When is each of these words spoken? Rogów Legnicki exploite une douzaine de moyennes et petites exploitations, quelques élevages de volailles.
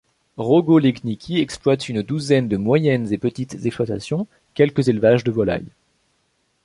Rogów 0.37 0.81
Legnicki 0.83 1.37
exploite 1.41 1.87
une 1.87 2.01
douzaine 2.01 2.47
de 2.47 2.57
moyennes 2.57 3.13
et 3.13 3.19
petites 3.19 3.63
exploitations, 3.63 4.25
quelques 4.55 4.87
élevages 4.87 5.23
de 5.23 5.29
volailles. 5.29 5.69